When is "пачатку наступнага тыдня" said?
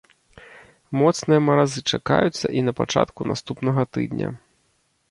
2.81-4.29